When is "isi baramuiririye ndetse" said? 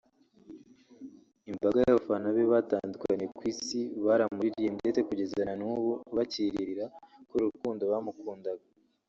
3.51-4.99